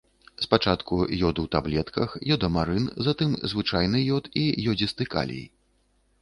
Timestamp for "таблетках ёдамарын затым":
1.55-3.37